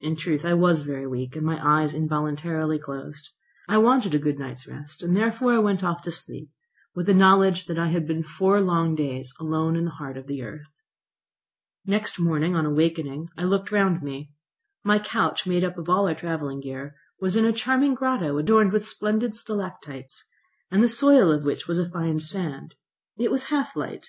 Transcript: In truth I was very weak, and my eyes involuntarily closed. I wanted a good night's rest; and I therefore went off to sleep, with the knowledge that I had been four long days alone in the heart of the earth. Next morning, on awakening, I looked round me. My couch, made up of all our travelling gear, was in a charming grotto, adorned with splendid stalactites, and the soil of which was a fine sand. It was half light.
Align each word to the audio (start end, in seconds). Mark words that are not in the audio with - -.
In 0.00 0.16
truth 0.16 0.44
I 0.44 0.54
was 0.54 0.80
very 0.82 1.06
weak, 1.06 1.36
and 1.36 1.46
my 1.46 1.60
eyes 1.64 1.94
involuntarily 1.94 2.80
closed. 2.80 3.30
I 3.68 3.78
wanted 3.78 4.12
a 4.12 4.18
good 4.18 4.40
night's 4.40 4.66
rest; 4.66 5.04
and 5.04 5.16
I 5.16 5.20
therefore 5.20 5.60
went 5.60 5.84
off 5.84 6.02
to 6.02 6.10
sleep, 6.10 6.50
with 6.96 7.06
the 7.06 7.14
knowledge 7.14 7.66
that 7.66 7.78
I 7.78 7.86
had 7.86 8.08
been 8.08 8.24
four 8.24 8.60
long 8.60 8.96
days 8.96 9.32
alone 9.38 9.76
in 9.76 9.84
the 9.84 9.92
heart 9.92 10.16
of 10.16 10.26
the 10.26 10.42
earth. 10.42 10.66
Next 11.84 12.18
morning, 12.18 12.56
on 12.56 12.66
awakening, 12.66 13.28
I 13.38 13.44
looked 13.44 13.70
round 13.70 14.02
me. 14.02 14.32
My 14.82 14.98
couch, 14.98 15.46
made 15.46 15.62
up 15.62 15.78
of 15.78 15.88
all 15.88 16.08
our 16.08 16.14
travelling 16.16 16.58
gear, 16.60 16.96
was 17.20 17.36
in 17.36 17.44
a 17.44 17.52
charming 17.52 17.94
grotto, 17.94 18.38
adorned 18.38 18.72
with 18.72 18.84
splendid 18.84 19.32
stalactites, 19.32 20.24
and 20.72 20.82
the 20.82 20.88
soil 20.88 21.30
of 21.30 21.44
which 21.44 21.68
was 21.68 21.78
a 21.78 21.88
fine 21.88 22.18
sand. 22.18 22.74
It 23.16 23.30
was 23.30 23.44
half 23.44 23.76
light. 23.76 24.08